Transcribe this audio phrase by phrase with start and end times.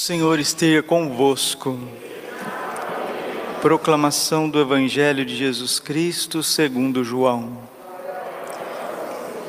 [0.00, 1.76] Senhor esteja convosco.
[3.60, 7.58] Proclamação do Evangelho de Jesus Cristo segundo João.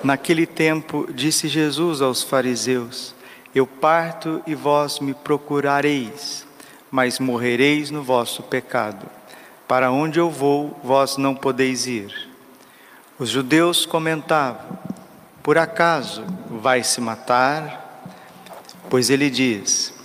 [0.03, 3.13] Naquele tempo disse Jesus aos fariseus:
[3.53, 6.47] Eu parto e vós me procurareis,
[6.89, 9.05] mas morrereis no vosso pecado.
[9.67, 12.27] Para onde eu vou, vós não podeis ir.
[13.19, 14.79] Os judeus comentavam:
[15.43, 18.03] Por acaso vai se matar?
[18.89, 19.98] Pois ele diz: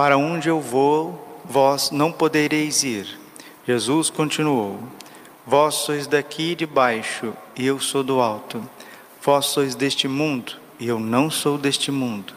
[0.00, 3.20] Para onde eu vou, vós não podereis ir.
[3.66, 4.80] Jesus continuou:
[5.46, 8.66] Vós sois daqui de baixo, e eu sou do alto.
[9.22, 12.32] Vós sois deste mundo, e eu não sou deste mundo.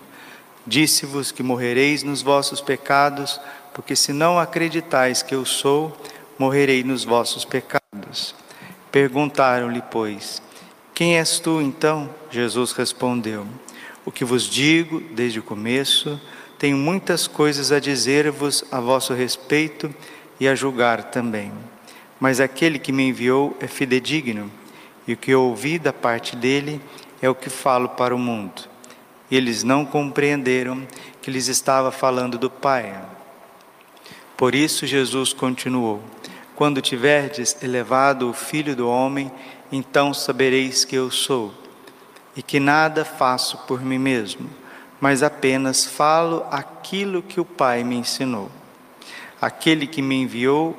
[0.67, 3.39] Disse-vos que morrereis nos vossos pecados,
[3.73, 5.95] porque se não acreditais que eu sou,
[6.37, 8.35] morrerei nos vossos pecados.
[8.91, 10.41] Perguntaram-lhe, pois,
[10.93, 12.09] quem és tu então?
[12.29, 13.47] Jesus respondeu:
[14.05, 16.19] o que vos digo desde o começo,
[16.63, 19.93] tenho muitas coisas a dizer-vos a vosso respeito
[20.39, 21.51] e a julgar também.
[22.17, 24.49] Mas aquele que me enviou é fidedigno,
[25.05, 26.79] e o que eu ouvi da parte dele
[27.21, 28.61] é o que falo para o mundo.
[29.29, 30.87] Eles não compreenderam
[31.21, 32.97] que lhes estava falando do Pai.
[34.37, 36.01] Por isso Jesus continuou:
[36.55, 39.29] Quando tiverdes elevado o Filho do homem,
[39.69, 41.53] então sabereis que eu sou
[42.37, 44.62] e que nada faço por mim mesmo,
[45.03, 48.49] mas apenas falo aquilo que o Pai me ensinou.
[49.41, 50.73] Aquele que me enviou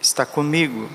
[0.00, 0.90] está comigo,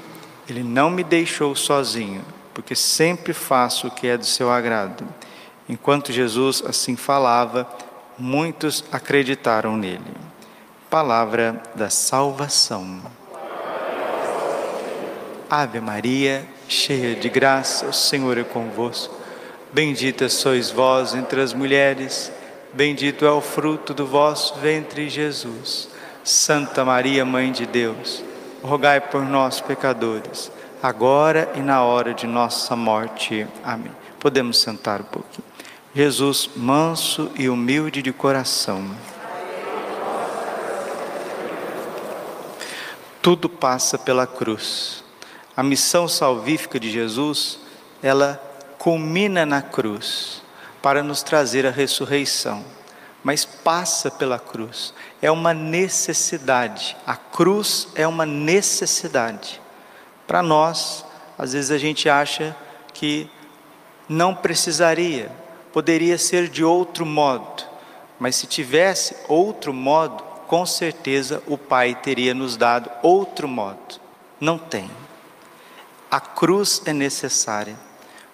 [0.45, 2.21] ele não me deixou sozinho,
[2.53, 5.07] porque sempre faço o que é do seu agrado.
[5.69, 7.65] Enquanto Jesus assim falava,
[8.19, 10.13] muitos acreditaram nele.
[10.89, 13.03] Palavra da salvação.
[15.49, 19.16] Ave Maria, cheia de graça, o Senhor é convosco.
[19.77, 22.31] Bendita sois vós entre as mulheres,
[22.73, 25.87] bendito é o fruto do vosso ventre, Jesus.
[26.23, 28.23] Santa Maria, Mãe de Deus,
[28.63, 33.45] rogai por nós, pecadores, agora e na hora de nossa morte.
[33.63, 33.91] Amém.
[34.19, 35.45] Podemos sentar um pouquinho.
[35.93, 38.83] Jesus, manso e humilde de coração.
[43.21, 45.03] Tudo passa pela cruz.
[45.55, 47.59] A missão salvífica de Jesus,
[48.01, 48.46] ela
[48.77, 50.41] culmina na cruz
[50.81, 52.63] para nos trazer a ressurreição,
[53.23, 54.93] mas passa pela cruz.
[55.21, 56.95] É uma necessidade.
[57.05, 59.59] A cruz é uma necessidade.
[60.25, 61.05] Para nós,
[61.37, 62.55] às vezes a gente acha
[62.93, 63.29] que
[64.07, 65.31] não precisaria,
[65.73, 67.63] poderia ser de outro modo,
[68.19, 73.99] mas se tivesse outro modo, com certeza o Pai teria nos dado outro modo.
[74.39, 74.89] Não tem.
[76.09, 77.86] A cruz é necessária.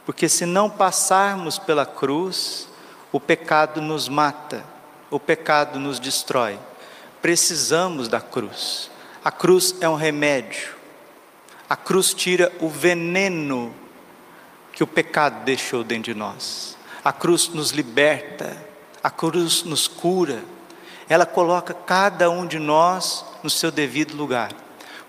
[0.06, 2.68] Porque se não passarmos pela cruz,
[3.12, 4.64] o pecado nos mata,
[5.09, 6.59] o pecado nos destrói.
[7.22, 8.92] Precisamos da cruz.
[9.24, 10.74] A cruz é um remédio.
[11.69, 13.74] A cruz tira o veneno
[14.74, 16.78] que o pecado deixou dentro de nós.
[17.03, 18.58] A cruz nos liberta,
[19.02, 20.44] a cruz nos cura.
[21.08, 24.52] Ela coloca cada um de nós no seu devido lugar.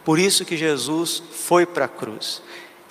[0.05, 2.43] Por isso que Jesus foi para a cruz.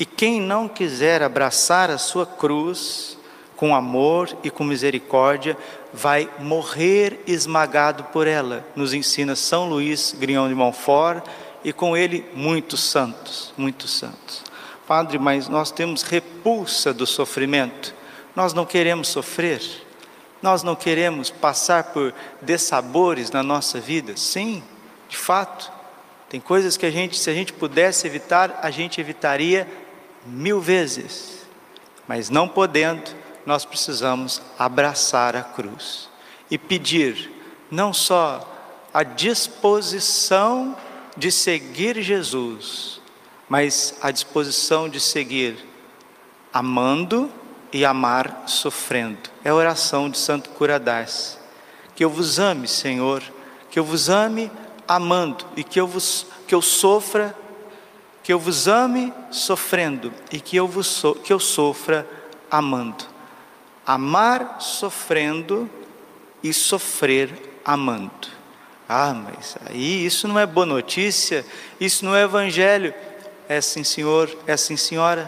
[0.04, 3.18] E quem não quiser abraçar a sua cruz
[3.56, 5.58] com amor e com misericórdia,
[5.94, 11.24] vai morrer esmagado por ela, nos ensina São Luís Grignon de Montfort
[11.64, 14.44] e com ele muitos santos, muitos santos.
[14.86, 17.96] Padre, mas nós temos repulsa do sofrimento,
[18.36, 19.62] nós não queremos sofrer,
[20.42, 24.18] nós não queremos passar por dessabores na nossa vida.
[24.18, 24.62] Sim,
[25.08, 25.72] de fato,
[26.28, 29.66] tem coisas que a gente, se a gente pudesse evitar, a gente evitaria
[30.26, 31.46] mil vezes,
[32.08, 33.12] mas não podendo,
[33.46, 36.10] nós precisamos abraçar a cruz
[36.50, 37.32] e pedir
[37.70, 38.50] não só
[38.94, 40.78] a disposição
[41.18, 43.02] de seguir Jesus,
[43.50, 45.58] mas a disposição de seguir
[46.54, 47.32] amando
[47.72, 49.30] e amar sofrendo.
[49.44, 51.40] É a oração de Santo Curadás.
[51.96, 53.24] Que eu vos ame, Senhor,
[53.70, 54.52] que eu vos ame
[54.88, 57.36] amando e que eu vos que eu sofra
[58.24, 62.08] que eu vos ame sofrendo e que eu, vos so, que eu sofra
[62.50, 63.06] amando.
[63.86, 65.70] Amar sofrendo
[66.42, 68.30] e sofrer amando.
[68.88, 71.46] Ah, mas aí isso não é boa notícia,
[71.80, 72.94] isso não é evangelho.
[73.50, 75.28] É sim, senhor, é sim, senhora.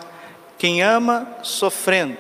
[0.58, 2.18] Quem ama sofrendo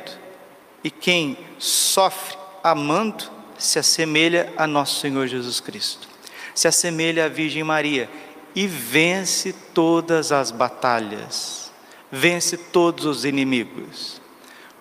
[0.83, 3.24] e quem sofre amando
[3.57, 6.07] se assemelha a nosso Senhor Jesus Cristo.
[6.54, 8.10] Se assemelha à Virgem Maria
[8.56, 11.72] e vence todas as batalhas,
[12.10, 14.22] vence todos os inimigos.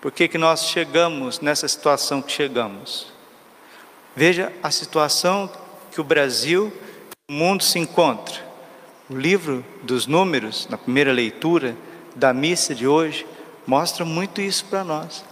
[0.01, 3.13] Por que, que nós chegamos nessa situação que chegamos?
[4.15, 5.51] Veja a situação
[5.91, 6.73] que o Brasil,
[7.29, 8.35] o mundo se encontra.
[9.11, 11.77] O livro dos Números, na primeira leitura
[12.15, 13.27] da missa de hoje,
[13.67, 15.25] mostra muito isso para nós.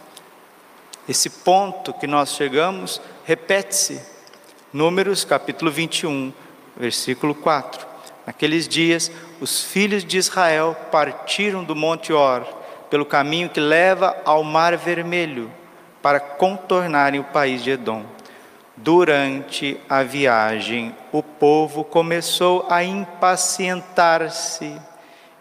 [1.09, 4.00] Esse ponto que nós chegamos repete-se.
[4.73, 6.33] Números capítulo 21,
[6.77, 7.92] versículo 4.
[8.26, 9.10] Naqueles dias,
[9.40, 12.46] os filhos de Israel partiram do Monte Or,
[12.88, 15.50] pelo caminho que leva ao Mar Vermelho,
[16.00, 18.04] para contornarem o país de Edom.
[18.76, 24.80] Durante a viagem, o povo começou a impacientar-se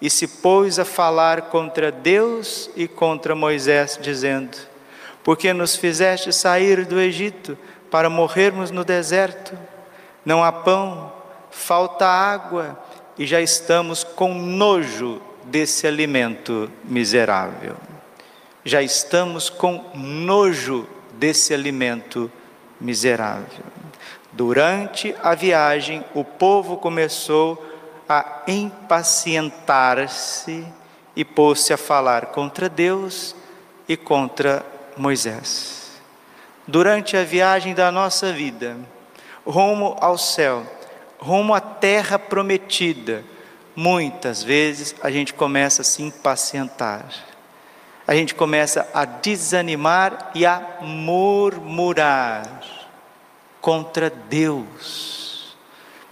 [0.02, 4.58] e se pôs a falar contra Deus e contra Moisés, dizendo:
[5.24, 7.58] Porque nos fizeste sair do Egito
[7.90, 9.58] para morrermos no deserto?
[10.26, 11.21] Não há pão,
[11.52, 12.80] falta água
[13.18, 17.76] e já estamos com nojo desse alimento miserável.
[18.64, 22.32] Já estamos com nojo desse alimento
[22.80, 23.66] miserável.
[24.32, 27.62] Durante a viagem, o povo começou
[28.08, 30.66] a impacientar-se
[31.16, 33.36] e pôs-se a falar contra Deus
[33.88, 34.64] e contra
[34.96, 35.92] Moisés.
[36.68, 38.78] Durante a viagem da nossa vida,
[39.46, 40.64] rumo ao céu,
[41.22, 43.24] rumo à terra prometida,
[43.76, 47.06] muitas vezes a gente começa a se impacientar,
[48.08, 52.62] a gente começa a desanimar e a murmurar
[53.62, 55.56] contra Deus.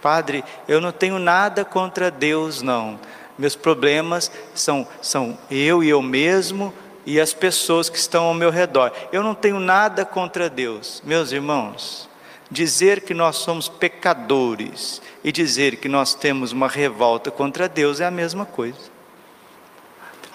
[0.01, 2.99] Padre, eu não tenho nada contra Deus, não.
[3.37, 6.73] Meus problemas são, são eu e eu mesmo
[7.05, 8.93] e as pessoas que estão ao meu redor.
[9.11, 11.01] Eu não tenho nada contra Deus.
[11.05, 12.08] Meus irmãos,
[12.51, 18.05] Dizer que nós somos pecadores e dizer que nós temos uma revolta contra Deus é
[18.05, 18.89] a mesma coisa.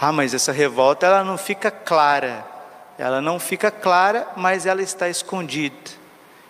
[0.00, 2.46] Ah, mas essa revolta ela não fica clara.
[2.96, 5.74] Ela não fica clara, mas ela está escondida.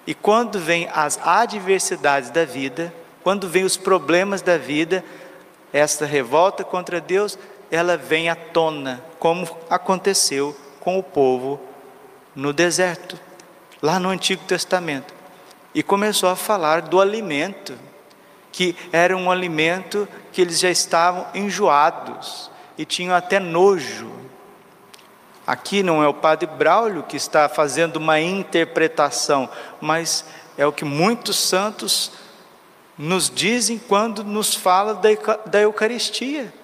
[0.07, 5.03] E quando vem as adversidades da vida, quando vem os problemas da vida,
[5.73, 7.39] essa revolta contra Deus,
[7.71, 11.59] ela vem à tona, como aconteceu com o povo
[12.35, 13.19] no deserto,
[13.81, 15.14] lá no Antigo Testamento
[15.75, 17.77] e começou a falar do alimento,
[18.53, 24.13] que era um alimento que eles já estavam enjoados e tinham até nojo.
[25.47, 29.49] Aqui não é o padre Braulio que está fazendo uma interpretação,
[29.81, 30.25] mas
[30.57, 32.13] é o que muitos santos
[32.97, 35.01] nos dizem quando nos fala
[35.47, 36.55] da Eucaristia,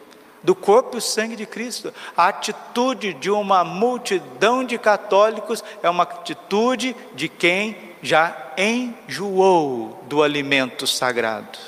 [0.43, 1.93] do corpo e sangue de Cristo.
[2.17, 10.23] A atitude de uma multidão de católicos é uma atitude de quem já enjoou do
[10.23, 11.58] alimento sagrado,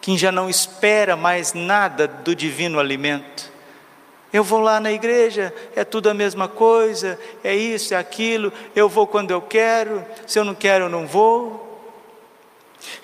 [0.00, 3.50] quem já não espera mais nada do divino alimento.
[4.32, 8.88] Eu vou lá na igreja, é tudo a mesma coisa, é isso, é aquilo, eu
[8.88, 11.64] vou quando eu quero, se eu não quero, eu não vou.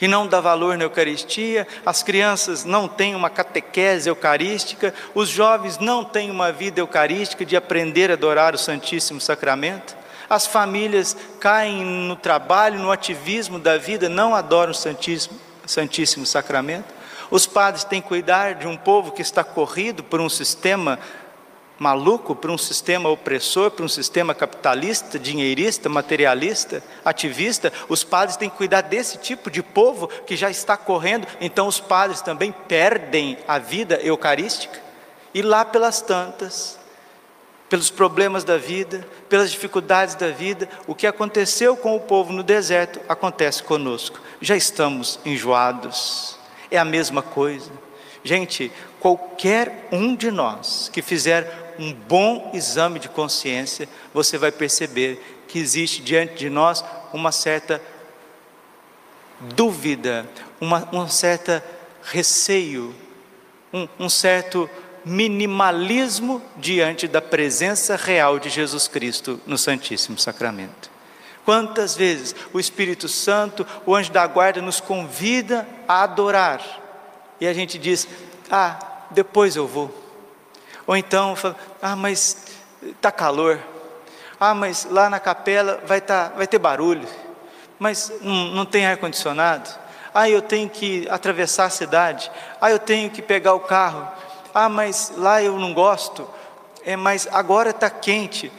[0.01, 5.79] E não dá valor na Eucaristia, as crianças não têm uma catequese eucarística, os jovens
[5.79, 10.02] não têm uma vida eucarística de aprender a adorar o Santíssimo Sacramento
[10.33, 16.95] as famílias caem no trabalho, no ativismo da vida, não adoram o Santíssimo, Santíssimo Sacramento.
[17.31, 20.99] Os padres têm que cuidar de um povo que está corrido por um sistema
[21.79, 27.71] maluco, por um sistema opressor, por um sistema capitalista, dinheirista, materialista, ativista.
[27.87, 31.79] Os padres têm que cuidar desse tipo de povo que já está correndo, então os
[31.79, 34.81] padres também perdem a vida eucarística.
[35.35, 36.79] E lá pelas tantas,
[37.73, 42.43] pelos problemas da vida, pelas dificuldades da vida, o que aconteceu com o povo no
[42.43, 44.21] deserto acontece conosco.
[44.43, 46.37] Já estamos enjoados,
[46.71, 47.73] é a mesma coisa.
[48.23, 55.43] Gente, qualquer um de nós que fizer um bom exame de consciência, você vai perceber
[55.49, 57.81] que existe diante de nós uma certa
[59.41, 60.29] dúvida,
[60.61, 61.63] uma, um certo
[62.03, 62.95] receio,
[63.73, 64.69] um, um certo
[65.05, 70.91] minimalismo diante da presença real de Jesus Cristo no Santíssimo Sacramento.
[71.45, 76.63] Quantas vezes o Espírito Santo, o anjo da guarda, nos convida a adorar
[77.41, 78.07] e a gente diz:
[78.51, 78.79] Ah,
[79.11, 79.93] depois eu vou.
[80.87, 81.35] Ou então,
[81.81, 82.47] ah, mas
[82.83, 83.61] está calor.
[84.39, 87.09] Ah, mas lá na capela vai, tá, vai ter barulho.
[87.79, 89.69] Mas não, não tem ar-condicionado.
[90.15, 92.31] Ah, eu tenho que atravessar a cidade.
[92.61, 94.09] Ah, eu tenho que pegar o carro
[94.55, 96.29] ah, mas lá eu não gosto,
[96.85, 98.53] é, mas agora está quente,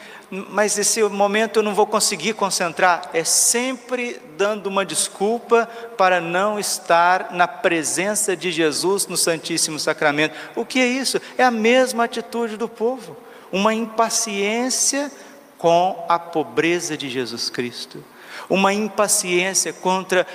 [0.50, 3.10] mas esse momento eu não vou conseguir concentrar.
[3.14, 10.36] É sempre dando uma desculpa para não estar na presença de Jesus no Santíssimo Sacramento.
[10.56, 11.22] O que é isso?
[11.38, 13.16] É a mesma atitude do povo,
[13.52, 15.12] uma impaciência
[15.60, 18.04] com a pobreza de Jesus Cristo,
[18.50, 20.26] uma impaciência contra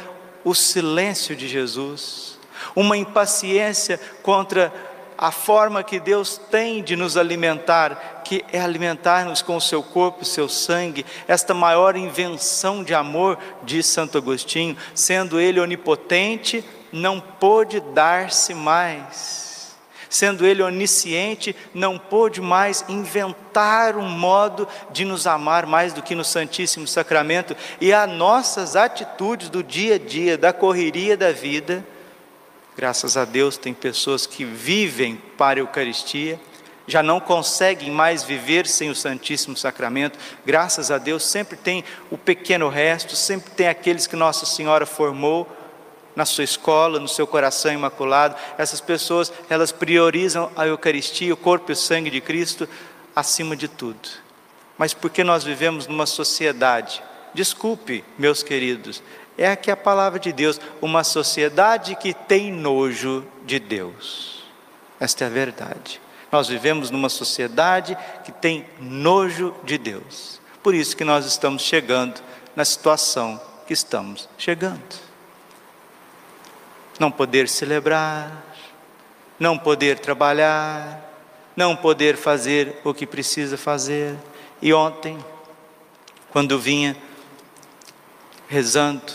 [0.44, 2.38] o silêncio de Jesus,
[2.74, 4.72] uma impaciência contra
[5.18, 10.22] a forma que Deus tem de nos alimentar, que é alimentar-nos com o seu corpo,
[10.22, 17.18] o seu sangue, esta maior invenção de amor, diz Santo Agostinho, sendo ele onipotente, não
[17.18, 19.76] pôde dar-se mais.
[20.08, 26.14] Sendo ele onisciente, não pôde mais inventar um modo de nos amar mais do que
[26.14, 31.84] no Santíssimo Sacramento, e as nossas atitudes do dia a dia, da correria da vida,
[32.78, 36.38] Graças a Deus, tem pessoas que vivem para a Eucaristia,
[36.86, 40.16] já não conseguem mais viver sem o Santíssimo Sacramento.
[40.46, 45.44] Graças a Deus, sempre tem o pequeno resto, sempre tem aqueles que Nossa Senhora formou
[46.14, 48.36] na sua escola, no seu coração imaculado.
[48.56, 52.68] Essas pessoas, elas priorizam a Eucaristia, o corpo e o sangue de Cristo
[53.12, 54.08] acima de tudo.
[54.78, 57.02] Mas porque nós vivemos numa sociedade,
[57.34, 59.02] desculpe, meus queridos,
[59.36, 64.42] é aqui a palavra de Deus, uma sociedade que tem nojo de Deus.
[64.98, 66.00] Esta é a verdade.
[66.30, 70.40] Nós vivemos numa sociedade que tem nojo de Deus.
[70.62, 72.20] Por isso que nós estamos chegando
[72.54, 75.08] na situação que estamos chegando.
[76.98, 78.44] Não poder celebrar,
[79.38, 81.00] não poder trabalhar,
[81.54, 84.16] não poder fazer o que precisa fazer.
[84.60, 85.18] E ontem,
[86.30, 86.96] quando vinha
[88.48, 89.12] rezando,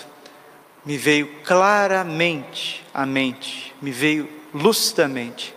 [0.86, 5.56] me veio claramente à mente, me veio lucidamente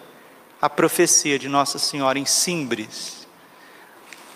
[0.60, 3.26] a profecia de Nossa Senhora em Simbres.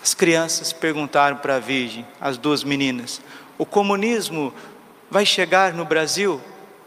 [0.01, 3.21] As crianças perguntaram para a Virgem, as duas meninas:
[3.57, 4.53] o comunismo
[5.09, 6.39] vai chegar no Brasil?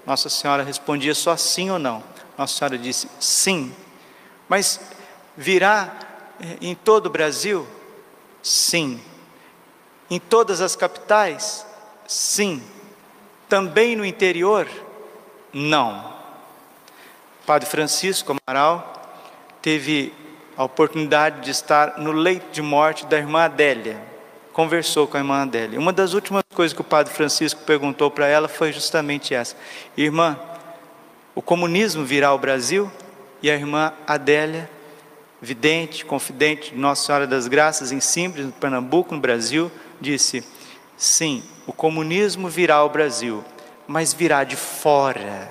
[0.07, 2.03] Nossa Senhora respondia só sim ou não.
[2.39, 3.75] Nossa Senhora disse sim.
[4.49, 4.81] Mas
[5.37, 5.95] virá
[6.41, 7.67] eh, em todo o Brasil?
[8.43, 9.01] Sim.
[10.11, 11.67] Em todas as capitais?
[12.07, 12.63] Sim.
[13.49, 14.67] Também no interior?
[15.53, 16.13] Não.
[17.47, 18.93] Padre Francisco Amaral
[19.61, 20.13] teve
[20.57, 24.01] a oportunidade de estar no leito de morte da irmã Adélia.
[24.53, 25.79] Conversou com a irmã Adélia.
[25.79, 29.57] Uma das últimas coisas que o Padre Francisco perguntou para ela foi justamente essa:
[29.97, 30.39] Irmã,
[31.35, 32.91] o comunismo virá ao Brasil?
[33.43, 34.71] E a irmã Adélia,
[35.43, 39.71] vidente, confidente de Nossa Senhora das Graças em Simples, no Pernambuco, no Brasil,
[40.01, 40.47] disse:
[40.97, 43.45] Sim, o comunismo virá ao Brasil,
[43.87, 45.51] mas virá de fora.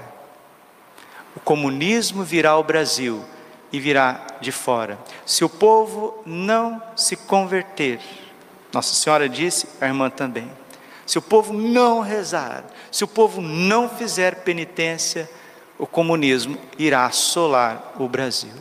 [1.35, 3.23] O comunismo virá ao Brasil
[3.71, 4.97] e virá de fora.
[5.25, 7.99] Se o povo não se converter,
[8.71, 10.49] Nossa Senhora disse, a irmã também.
[11.05, 15.29] Se o povo não rezar, se o povo não fizer penitência,
[15.77, 18.53] o comunismo irá assolar o Brasil.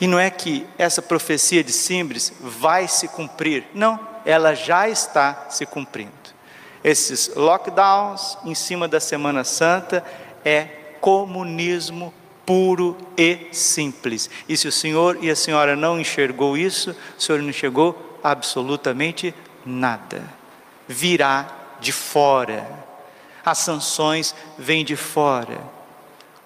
[0.00, 5.46] E não é que essa profecia de Simbres vai se cumprir, não ela já está
[5.50, 6.12] se cumprindo.
[6.82, 10.04] Esses lockdowns em cima da Semana Santa
[10.44, 10.64] é
[11.00, 12.12] comunismo
[12.44, 14.28] puro e simples.
[14.48, 19.34] E se o senhor e a senhora não enxergou isso, o senhor não enxergou absolutamente
[19.64, 20.22] nada.
[20.86, 21.46] Virá
[21.80, 22.66] de fora.
[23.44, 25.58] As sanções vêm de fora.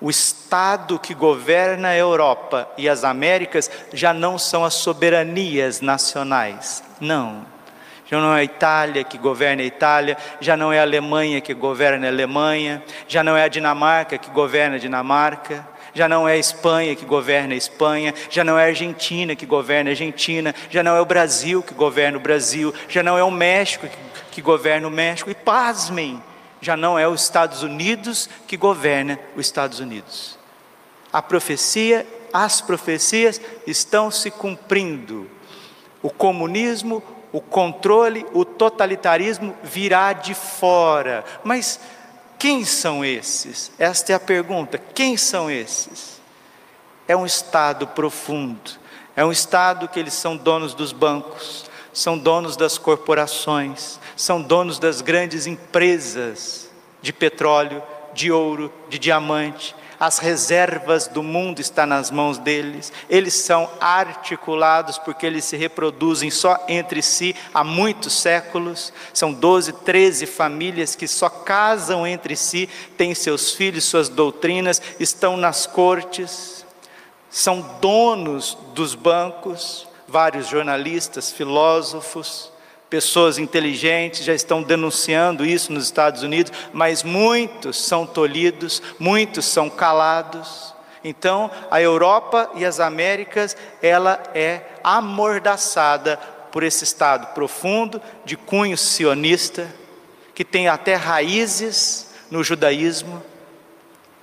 [0.00, 6.84] O Estado que governa a Europa e as Américas já não são as soberanias nacionais.
[7.00, 7.57] Não
[8.10, 11.52] já não é a Itália que governa a Itália, já não é a Alemanha que
[11.52, 16.32] governa a Alemanha, já não é a Dinamarca que governa a Dinamarca, já não é
[16.32, 20.54] a Espanha que governa a Espanha, já não é a Argentina que governa a Argentina,
[20.70, 23.96] já não é o Brasil que governa o Brasil, já não é o México que,
[24.30, 26.22] que governa o México, e pasmem,
[26.62, 30.38] já não é os Estados Unidos que governa os Estados Unidos.
[31.12, 35.37] A profecia, as profecias estão se cumprindo.
[36.02, 37.02] O comunismo,
[37.32, 41.24] o controle, o totalitarismo virá de fora.
[41.44, 41.80] Mas
[42.38, 43.72] quem são esses?
[43.78, 46.20] Esta é a pergunta: quem são esses?
[47.06, 48.72] É um Estado profundo,
[49.16, 54.78] é um Estado que eles são donos dos bancos, são donos das corporações, são donos
[54.78, 62.10] das grandes empresas de petróleo, de ouro, de diamante, as reservas do mundo estão nas
[62.10, 68.92] mãos deles, eles são articulados porque eles se reproduzem só entre si há muitos séculos,
[69.12, 75.36] são 12, 13 famílias que só casam entre si, têm seus filhos, suas doutrinas, estão
[75.36, 76.64] nas cortes,
[77.30, 82.52] são donos dos bancos, vários jornalistas, filósofos,
[82.90, 89.68] Pessoas inteligentes já estão denunciando isso nos Estados Unidos, mas muitos são tolhidos, muitos são
[89.68, 90.74] calados.
[91.04, 96.16] Então, a Europa e as Américas, ela é amordaçada
[96.50, 99.72] por esse estado profundo de cunho sionista,
[100.34, 103.22] que têm até raízes no judaísmo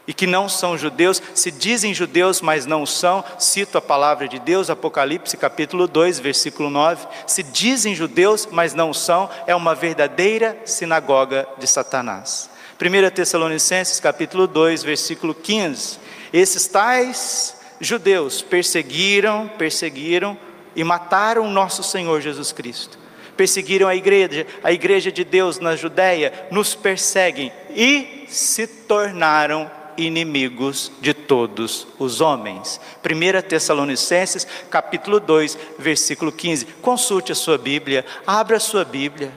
[0.07, 4.39] e que não são judeus, se dizem judeus, mas não são, cito a palavra de
[4.39, 10.57] Deus, Apocalipse capítulo 2, versículo 9, se dizem judeus, mas não são, é uma verdadeira
[10.65, 12.49] sinagoga de Satanás.
[12.79, 15.97] 1 Tessalonicenses capítulo 2, versículo 15,
[16.33, 20.37] esses tais judeus perseguiram, perseguiram
[20.75, 22.99] e mataram o nosso Senhor Jesus Cristo.
[23.37, 30.91] Perseguiram a igreja, a igreja de Deus na Judéia, nos perseguem e se tornaram inimigos
[31.01, 32.79] de todos os homens.
[33.03, 36.65] 1 Tessalonicenses, capítulo 2, versículo 15.
[36.81, 39.31] Consulte a sua Bíblia, abra a sua Bíblia.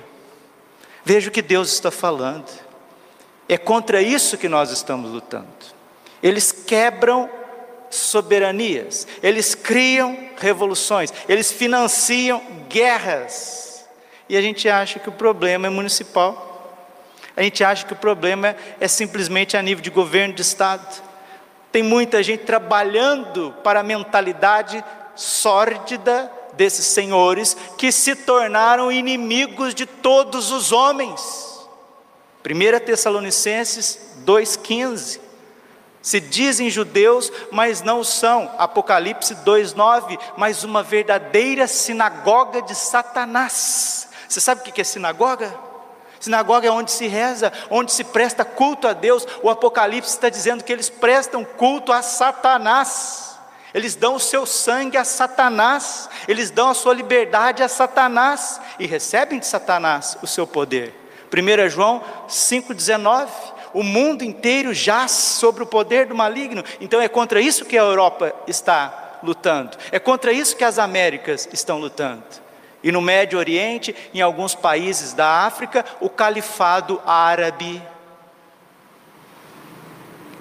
[1.05, 2.49] Veja o que Deus está falando.
[3.49, 5.49] É contra isso que nós estamos lutando.
[6.23, 7.31] Eles quebram
[7.91, 13.87] soberanias, eles criam revoluções, eles financiam guerras.
[14.29, 16.48] E a gente acha que o problema é municipal.
[17.39, 21.01] A gente acha que o problema é simplesmente a nível de governo de Estado.
[21.71, 29.87] Tem muita gente trabalhando para a mentalidade sórdida desses senhores que se tornaram inimigos de
[29.87, 31.65] todos os homens.
[32.45, 35.21] 1 Tessalonicenses 2,15.
[36.03, 38.53] Se dizem judeus, mas não são.
[38.59, 40.19] Apocalipse 2,9.
[40.37, 44.09] Mas uma verdadeira sinagoga de Satanás.
[44.29, 45.68] Você sabe o que é sinagoga?
[46.21, 49.27] Sinagoga é onde se reza, onde se presta culto a Deus.
[49.43, 53.39] O Apocalipse está dizendo que eles prestam culto a Satanás.
[53.75, 58.87] Eles dão o seu sangue a Satanás, eles dão a sua liberdade a Satanás e
[58.87, 60.95] recebem de Satanás o seu poder.
[61.33, 63.29] 1 João 5,19:
[63.75, 67.83] o mundo inteiro jaz sobre o poder do maligno, então é contra isso que a
[67.83, 72.25] Europa está lutando, é contra isso que as Américas estão lutando.
[72.83, 77.83] E no Médio Oriente, em alguns países da África, o califado árabe.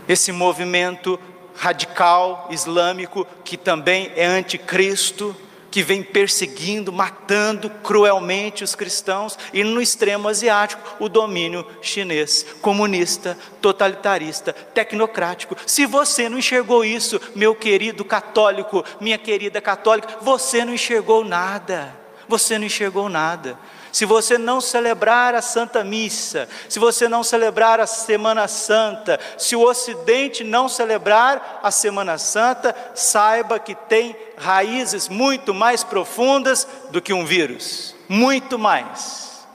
[0.07, 1.19] Esse movimento
[1.55, 5.35] radical islâmico, que também é anticristo,
[5.71, 13.37] que vem perseguindo, matando cruelmente os cristãos, e no extremo asiático, o domínio chinês, comunista,
[13.61, 15.57] totalitarista, tecnocrático.
[15.65, 21.96] Se você não enxergou isso, meu querido católico, minha querida católica, você não enxergou nada
[22.27, 23.57] você não enxergou nada.
[23.91, 29.55] Se você não celebrar a Santa Missa, se você não celebrar a Semana Santa, se
[29.55, 37.01] o Ocidente não celebrar a Semana Santa, saiba que tem raízes muito mais profundas do
[37.01, 39.45] que um vírus muito mais.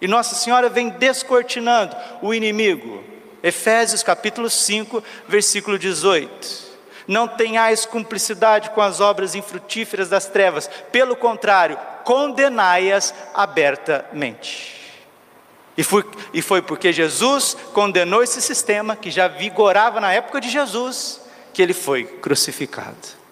[0.00, 3.04] E Nossa Senhora vem descortinando o inimigo.
[3.42, 6.72] Efésios capítulo 5, versículo 18
[7.06, 14.80] não tenhais cumplicidade com as obras infrutíferas das trevas, pelo contrário, condenai-as abertamente.
[15.76, 20.50] E foi, e foi porque Jesus condenou esse sistema que já vigorava na época de
[20.50, 21.20] Jesus,
[21.52, 23.22] que ele foi crucificado.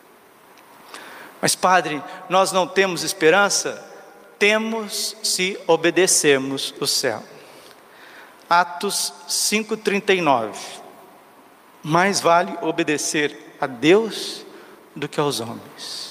[1.40, 3.86] Mas, Padre, nós não temos esperança?
[4.38, 7.22] Temos se obedecermos o céu.
[8.48, 10.54] Atos 5,39.
[11.82, 14.44] Mais vale obedecer a Deus
[14.94, 16.09] do que aos homens.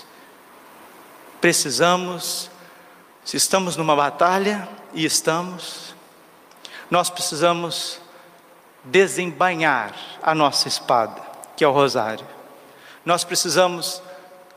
[1.41, 2.49] Precisamos,
[3.23, 5.95] se estamos numa batalha, e estamos,
[6.89, 7.99] nós precisamos
[8.84, 11.21] desembainhar a nossa espada,
[11.56, 12.25] que é o rosário.
[13.06, 14.02] Nós precisamos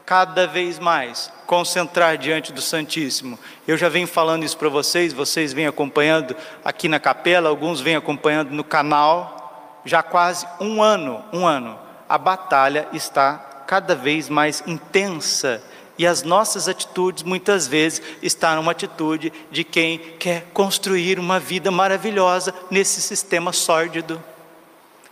[0.07, 3.39] cada vez mais concentrar diante do Santíssimo.
[3.69, 7.97] Eu já venho falando isso para vocês, vocês vêm acompanhando aqui na capela, alguns vêm
[7.97, 11.79] acompanhando no canal, já quase um ano, um ano
[12.13, 15.63] a batalha está cada vez mais intensa
[16.03, 21.71] e as nossas atitudes muitas vezes estão numa atitude de quem quer construir uma vida
[21.71, 24.21] maravilhosa nesse sistema sórdido.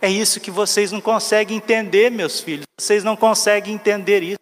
[0.01, 2.65] É isso que vocês não conseguem entender, meus filhos.
[2.77, 4.39] Vocês não conseguem entender isso.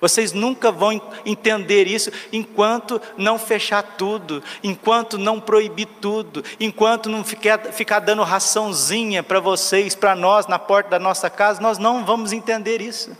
[0.00, 7.22] Vocês nunca vão entender isso enquanto não fechar tudo, enquanto não proibir tudo, enquanto não
[7.22, 12.02] ficar, ficar dando raçãozinha para vocês, para nós, na porta da nossa casa, nós não
[12.02, 13.14] vamos entender isso.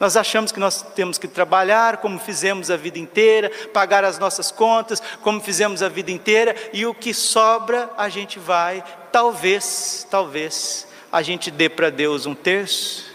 [0.00, 4.50] Nós achamos que nós temos que trabalhar como fizemos a vida inteira, pagar as nossas
[4.50, 8.82] contas como fizemos a vida inteira, e o que sobra a gente vai,
[9.12, 13.10] talvez, talvez, a gente dê para Deus um terço,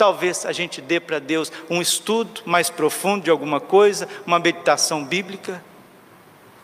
[0.00, 5.04] Talvez a gente dê para Deus um estudo mais profundo de alguma coisa, uma meditação
[5.04, 5.62] bíblica.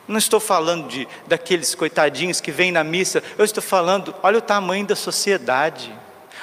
[0.08, 4.40] Não estou falando de daqueles coitadinhos que vêm na missa, eu estou falando, olha o
[4.40, 5.94] tamanho da sociedade,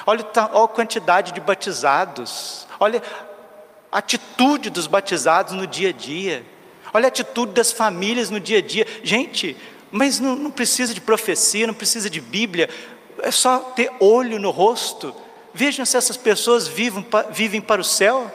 [0.06, 3.02] olha, olha a quantidade de batizados, olha
[3.90, 6.44] a atitude dos batizados no dia a dia,
[6.92, 8.86] olha a atitude das famílias no dia a dia.
[9.02, 9.56] Gente,
[9.96, 12.68] Mas não, não precisa de profecia, não precisa de Bíblia,
[13.22, 15.14] é só ter olho no rosto.
[15.52, 18.28] Vejam se essas pessoas vivem, vivem para o céu.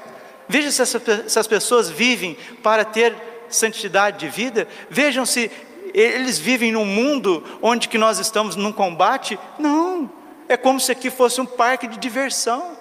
[0.48, 3.14] Vejam se essas pessoas vivem para ter
[3.50, 4.70] santidade de vida.
[4.90, 5.52] Vejam se
[5.94, 9.38] eles vivem num mundo onde que nós estamos num combate.
[9.60, 10.10] Não,
[10.48, 12.78] é como se aqui fosse um parque de diversão.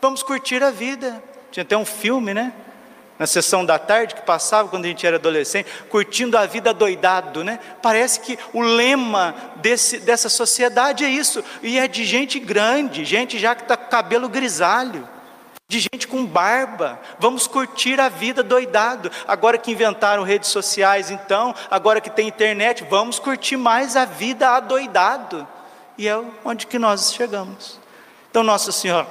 [0.00, 1.22] Vamos curtir a vida.
[1.50, 2.52] Tinha até um filme, né?
[3.18, 7.44] Na sessão da tarde que passava quando a gente era adolescente, curtindo a vida doidado,
[7.44, 7.60] né?
[7.82, 13.38] Parece que o lema desse, dessa sociedade é isso, e é de gente grande, gente
[13.38, 15.06] já que está com cabelo grisalho,
[15.68, 16.98] de gente com barba.
[17.18, 19.10] Vamos curtir a vida doidado.
[19.28, 24.48] Agora que inventaram redes sociais, então, agora que tem internet, vamos curtir mais a vida
[24.48, 25.46] adoidado.
[25.98, 27.78] E é onde que nós chegamos.
[28.30, 29.06] Então, Nossa Senhora,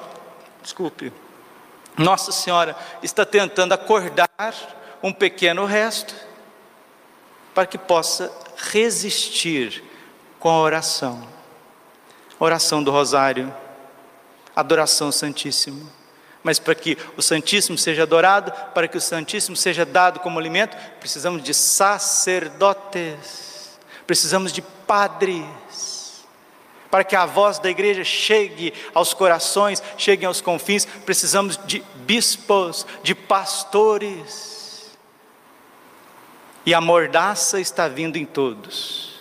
[0.69, 1.11] desculpe,
[1.97, 4.29] Nossa Senhora está tentando acordar
[5.01, 6.13] um pequeno resto
[7.55, 9.83] para que possa resistir
[10.39, 11.27] com a oração.
[12.39, 13.51] Oração do Rosário,
[14.55, 15.91] adoração Santíssimo.
[16.43, 20.77] Mas para que o Santíssimo seja adorado, para que o Santíssimo seja dado como alimento,
[20.99, 23.09] precisamos de sacerdotes,
[24.05, 25.43] precisamos de padres
[26.89, 32.85] para que a voz da igreja chegue aos corações, chegue aos confins, precisamos de bispos,
[33.03, 34.97] de pastores.
[36.65, 39.19] E a mordaça está vindo em todos.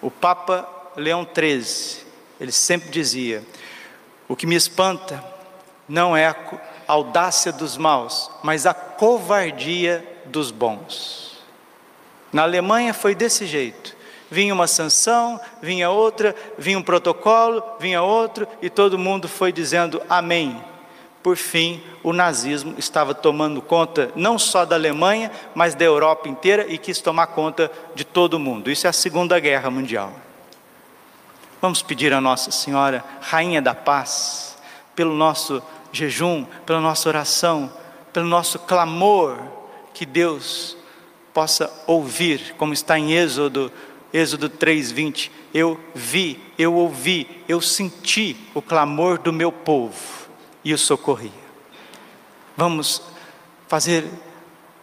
[0.00, 2.06] O Papa Leão XIII,
[2.40, 3.44] ele sempre dizia:
[4.28, 5.22] o que me espanta
[5.88, 6.36] não é a
[6.86, 11.38] audácia dos maus, mas a covardia dos bons.
[12.32, 13.99] Na Alemanha foi desse jeito
[14.30, 20.00] vinha uma sanção, vinha outra, vinha um protocolo, vinha outro, e todo mundo foi dizendo
[20.08, 20.62] amém.
[21.22, 26.64] Por fim, o nazismo estava tomando conta não só da Alemanha, mas da Europa inteira
[26.66, 28.70] e quis tomar conta de todo mundo.
[28.70, 30.12] Isso é a Segunda Guerra Mundial.
[31.60, 34.56] Vamos pedir a Nossa Senhora, Rainha da Paz,
[34.96, 35.62] pelo nosso
[35.92, 37.70] jejum, pela nossa oração,
[38.14, 39.36] pelo nosso clamor,
[39.92, 40.74] que Deus
[41.34, 43.70] possa ouvir, como está em Êxodo
[44.12, 50.28] Êxodo 3:20, eu vi, eu ouvi, eu senti o clamor do meu povo
[50.64, 51.32] e o socorri.
[52.56, 53.02] Vamos
[53.68, 54.04] fazer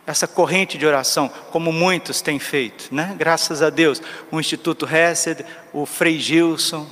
[0.06, 3.14] essa corrente de oração, como muitos têm feito, né?
[3.18, 6.88] Graças a Deus, o Instituto Hesed, o Frei Gilson,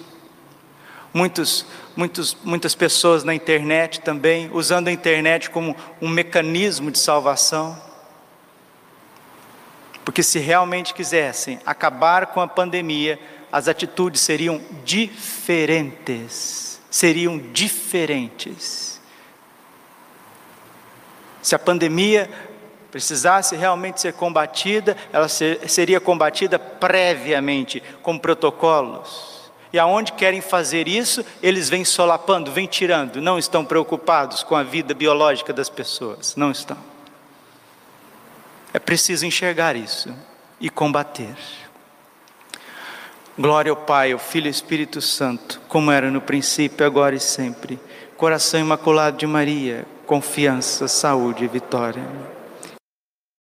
[1.14, 7.82] muitos, muitos, muitas pessoas na internet também, usando a internet como um mecanismo de salvação.
[10.06, 13.20] Porque se realmente quisessem acabar com a pandemia,
[13.52, 16.80] as atitudes seriam diferentes.
[16.92, 19.02] Seriam diferentes.
[21.42, 22.30] Se a pandemia
[22.92, 29.52] precisasse realmente ser combatida, ela ser, seria combatida previamente, com protocolos.
[29.74, 34.64] E aonde querem fazer isso, eles vêm solapando, vêm tirando, não estão preocupados com a
[34.64, 36.95] vida biológica das pessoas, não estão.
[38.76, 40.14] É preciso enxergar isso
[40.60, 41.34] e combater.
[43.40, 47.20] Glória ao Pai, ao Filho e ao Espírito Santo, como era no princípio, agora e
[47.22, 47.80] sempre.
[48.18, 52.04] Coração imaculado de Maria, confiança, saúde e vitória.